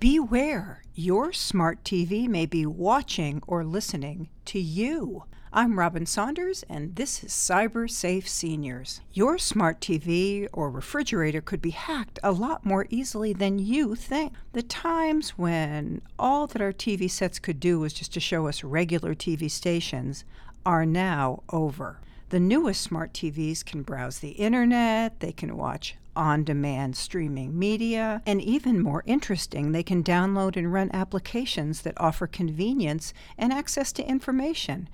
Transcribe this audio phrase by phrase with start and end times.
[0.00, 5.24] Beware, your smart TV may be watching or listening to you.
[5.52, 9.00] I'm Robin Saunders, and this is Cyber Safe Seniors.
[9.12, 14.34] Your smart TV or refrigerator could be hacked a lot more easily than you think.
[14.52, 18.62] The times when all that our TV sets could do was just to show us
[18.62, 20.24] regular TV stations
[20.64, 21.98] are now over.
[22.28, 28.20] The newest smart TVs can browse the internet, they can watch on demand streaming media,
[28.26, 33.92] and even more interesting, they can download and run applications that offer convenience and access
[33.92, 34.88] to information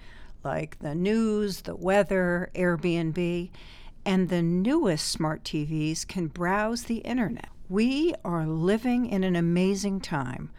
[0.44, 3.50] like the news, the weather, Airbnb,
[4.04, 7.48] and the newest smart TVs can browse the internet.
[7.70, 10.50] We are living in an amazing time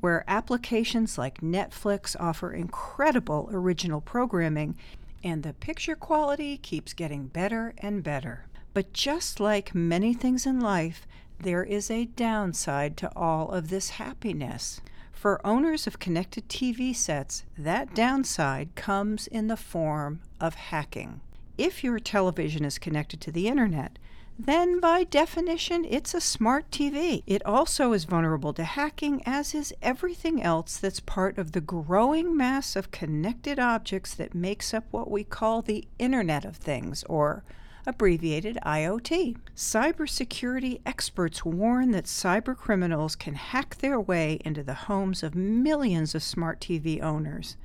[0.00, 4.76] where applications like Netflix offer incredible original programming
[5.24, 8.44] and the picture quality keeps getting better and better.
[8.74, 11.06] But just like many things in life,
[11.38, 14.80] there is a downside to all of this happiness.
[15.12, 21.20] For owners of connected TV sets, that downside comes in the form of hacking.
[21.58, 23.98] If your television is connected to the internet,
[24.38, 27.22] then by definition it's a smart TV.
[27.26, 32.36] It also is vulnerable to hacking, as is everything else that's part of the growing
[32.36, 37.44] mass of connected objects that makes up what we call the Internet of Things, or
[37.86, 39.36] abbreviated IoT.
[39.56, 46.22] Cybersecurity experts warn that cybercriminals can hack their way into the homes of millions of
[46.22, 47.56] smart TV owners.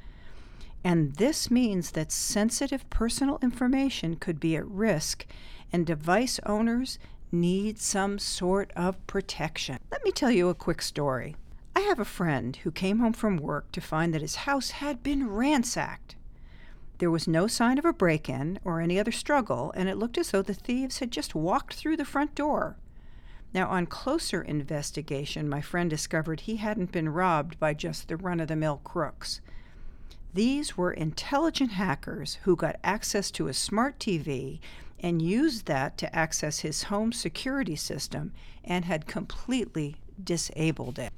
[0.83, 5.25] And this means that sensitive personal information could be at risk,
[5.71, 6.99] and device owners
[7.31, 9.79] need some sort of protection.
[9.91, 11.35] Let me tell you a quick story.
[11.75, 15.03] I have a friend who came home from work to find that his house had
[15.03, 16.15] been ransacked.
[17.00, 20.17] There was no sign of a break in or any other struggle, and it looked
[20.17, 22.78] as though the thieves had just walked through the front door.
[23.53, 28.40] Now, on closer investigation, my friend discovered he hadn't been robbed by just the run
[28.40, 29.41] of the mill crooks.
[30.34, 34.59] These were intelligent hackers who got access to a smart TV
[35.00, 41.13] and used that to access his home security system and had completely disabled it.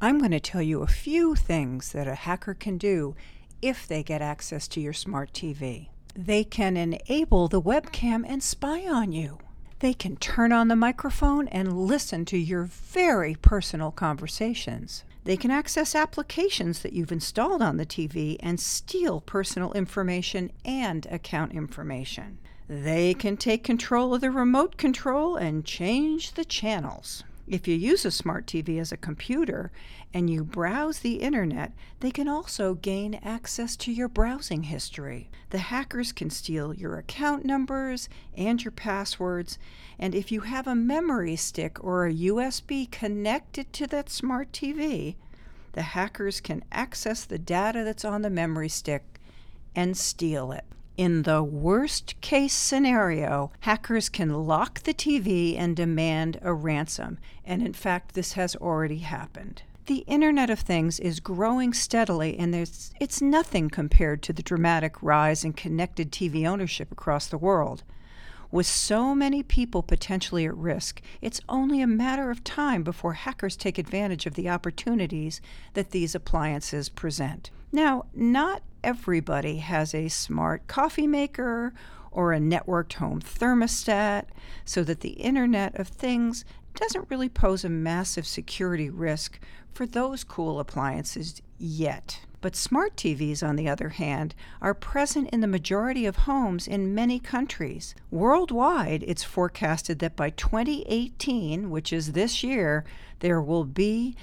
[0.00, 3.14] I'm going to tell you a few things that a hacker can do
[3.64, 5.88] if they get access to your smart TV.
[6.14, 9.38] They can enable the webcam and spy on you.
[9.78, 15.04] They can turn on the microphone and listen to your very personal conversations.
[15.24, 21.06] They can access applications that you've installed on the TV and steal personal information and
[21.06, 22.38] account information.
[22.68, 27.24] They can take control of the remote control and change the channels.
[27.46, 29.70] If you use a smart TV as a computer
[30.14, 35.30] and you browse the internet, they can also gain access to your browsing history.
[35.50, 39.58] The hackers can steal your account numbers and your passwords,
[39.98, 45.16] and if you have a memory stick or a USB connected to that smart TV,
[45.72, 49.20] the hackers can access the data that's on the memory stick
[49.76, 50.64] and steal it.
[50.96, 57.18] In the worst case scenario, hackers can lock the TV and demand a ransom.
[57.44, 59.62] And in fact, this has already happened.
[59.86, 65.44] The Internet of Things is growing steadily, and it's nothing compared to the dramatic rise
[65.44, 67.82] in connected TV ownership across the world.
[68.52, 73.56] With so many people potentially at risk, it's only a matter of time before hackers
[73.56, 75.40] take advantage of the opportunities
[75.72, 77.50] that these appliances present.
[77.72, 81.72] Now, not everybody has a smart coffee maker
[82.12, 84.26] or a networked home thermostat,
[84.64, 89.40] so that the Internet of Things doesn't really pose a massive security risk
[89.72, 92.20] for those cool appliances yet.
[92.40, 96.94] But smart TVs, on the other hand, are present in the majority of homes in
[96.94, 97.94] many countries.
[98.10, 102.84] Worldwide, it's forecasted that by 2018, which is this year,
[103.20, 104.14] there will be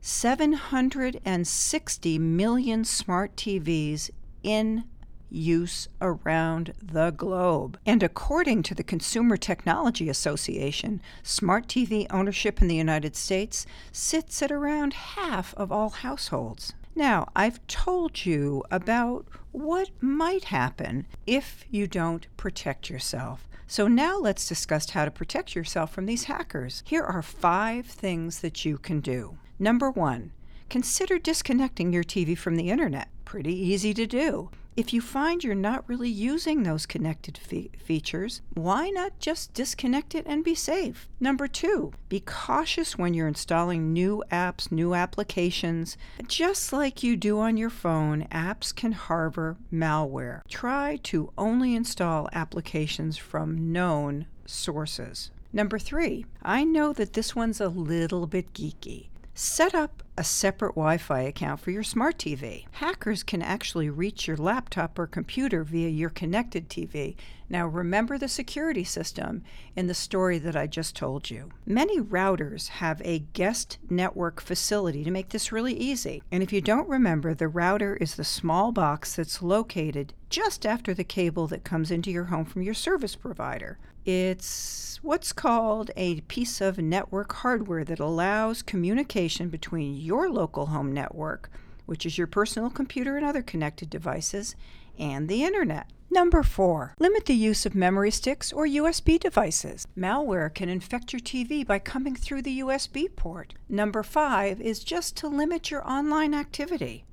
[0.00, 4.10] 760 million smart TVs
[4.42, 4.84] in
[5.30, 7.78] use around the globe.
[7.84, 14.42] And according to the Consumer Technology Association, smart TV ownership in the United States sits
[14.42, 16.72] at around half of all households.
[16.94, 23.48] Now, I've told you about what might happen if you don't protect yourself.
[23.66, 26.82] So now let's discuss how to protect yourself from these hackers.
[26.86, 29.38] Here are five things that you can do.
[29.58, 30.32] Number one,
[30.70, 33.08] consider disconnecting your TV from the internet.
[33.24, 34.50] Pretty easy to do.
[34.76, 40.14] If you find you're not really using those connected fe- features, why not just disconnect
[40.14, 41.08] it and be safe?
[41.18, 45.96] Number two, be cautious when you're installing new apps, new applications.
[46.28, 50.42] Just like you do on your phone, apps can harbor malware.
[50.48, 55.32] Try to only install applications from known sources.
[55.52, 59.08] Number three, I know that this one's a little bit geeky.
[59.40, 62.64] Set up a separate Wi Fi account for your smart TV.
[62.72, 67.14] Hackers can actually reach your laptop or computer via your connected TV.
[67.50, 69.42] Now, remember the security system
[69.74, 71.50] in the story that I just told you.
[71.64, 76.22] Many routers have a guest network facility to make this really easy.
[76.30, 80.92] And if you don't remember, the router is the small box that's located just after
[80.92, 83.78] the cable that comes into your home from your service provider.
[84.04, 90.92] It's what's called a piece of network hardware that allows communication between your local home
[90.92, 91.50] network,
[91.88, 94.54] which is your personal computer and other connected devices,
[94.98, 95.90] and the internet.
[96.10, 99.86] Number four, limit the use of memory sticks or USB devices.
[99.96, 103.54] Malware can infect your TV by coming through the USB port.
[103.68, 107.04] Number five is just to limit your online activity.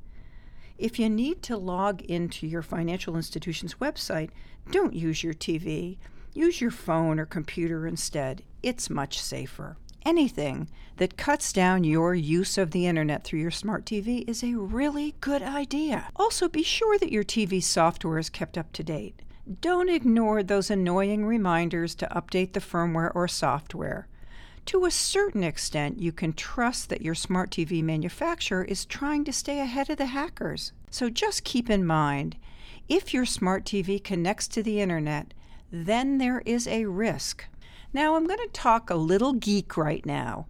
[0.78, 4.32] If you need to log into your financial institution's website,
[4.72, 5.98] don't use your TV.
[6.34, 8.44] Use your phone or computer instead.
[8.62, 9.78] It's much safer.
[10.06, 14.54] Anything that cuts down your use of the internet through your smart TV is a
[14.54, 16.10] really good idea.
[16.16, 19.24] Also, be sure that your TV software is kept up to date.
[19.62, 24.08] Don't ignore those annoying reminders to update the firmware or software.
[24.68, 29.34] To a certain extent, you can trust that your smart TV manufacturer is trying to
[29.34, 30.72] stay ahead of the hackers.
[30.92, 32.36] So just keep in mind
[32.88, 35.34] if your smart TV connects to the internet,
[35.72, 37.46] then there is a risk.
[37.96, 40.48] Now, I'm going to talk a little geek right now.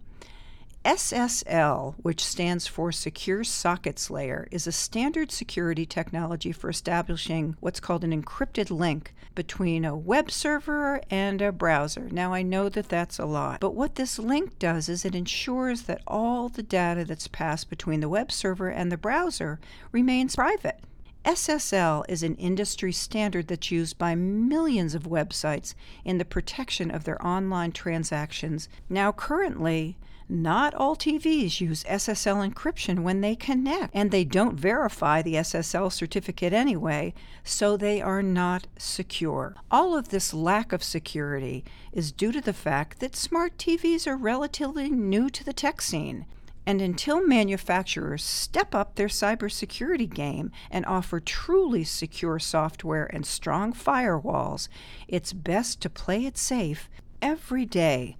[0.84, 7.78] SSL, which stands for Secure Sockets Layer, is a standard security technology for establishing what's
[7.78, 12.08] called an encrypted link between a web server and a browser.
[12.10, 15.82] Now, I know that that's a lot, but what this link does is it ensures
[15.82, 19.60] that all the data that's passed between the web server and the browser
[19.92, 20.80] remains private.
[21.26, 25.74] SSL is an industry standard that's used by millions of websites
[26.04, 28.68] in the protection of their online transactions.
[28.88, 29.96] Now, currently,
[30.28, 35.92] not all TVs use SSL encryption when they connect, and they don't verify the SSL
[35.92, 37.12] certificate anyway,
[37.42, 39.56] so they are not secure.
[39.68, 44.16] All of this lack of security is due to the fact that smart TVs are
[44.16, 46.26] relatively new to the tech scene.
[46.68, 53.72] And until manufacturers step up their cybersecurity game and offer truly secure software and strong
[53.72, 54.68] firewalls,
[55.06, 56.90] it's best to play it safe
[57.22, 58.16] every day.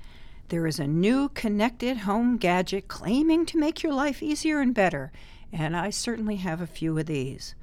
[0.48, 5.10] There is a new connected home gadget claiming to make your life easier and better,
[5.52, 7.56] and I certainly have a few of these.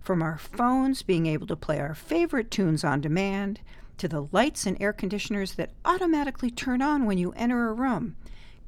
[0.00, 3.60] From our phones being able to play our favorite tunes on demand,
[3.98, 8.16] to the lights and air conditioners that automatically turn on when you enter a room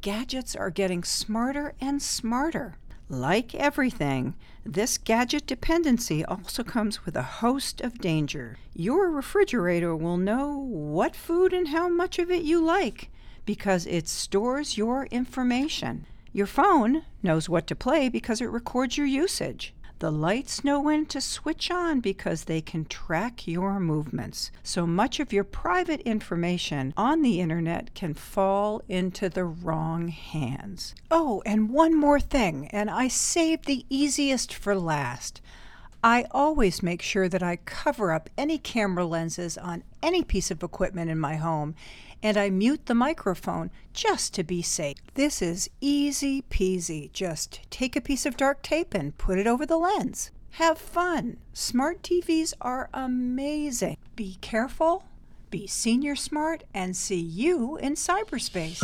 [0.02, 2.76] gadgets are getting smarter and smarter.
[3.08, 4.34] Like everything,
[4.66, 8.58] this gadget dependency also comes with a host of danger.
[8.75, 13.10] Your refrigerator will know what food and how much of it you like
[13.46, 16.06] because it stores your information.
[16.32, 19.72] Your phone knows what to play because it records your usage.
[20.02, 24.50] The lights know when to switch on because they can track your movements.
[24.64, 30.96] So much of your private information on the internet can fall into the wrong hands.
[31.08, 35.40] Oh, and one more thing, and I saved the easiest for last.
[36.04, 40.62] I always make sure that I cover up any camera lenses on any piece of
[40.62, 41.76] equipment in my home
[42.22, 44.97] and I mute the microphone just to be safe.
[45.14, 47.12] This is easy peasy.
[47.12, 50.30] Just take a piece of dark tape and put it over the lens.
[50.52, 51.38] Have fun.
[51.52, 53.97] Smart TVs are amazing.
[54.14, 55.04] Be careful,
[55.50, 58.80] be senior smart, and see you in cyberspace.